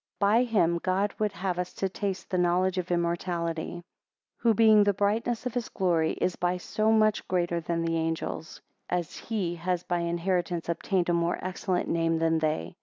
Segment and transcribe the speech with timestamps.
[0.15, 3.83] 18 By him would God have us to taste the knowledge of immortality:
[4.37, 8.59] who being the brightness of his glory, is by so much greater than the angels,
[8.89, 12.75] as he has by inheritance obtained a more excellent name than they.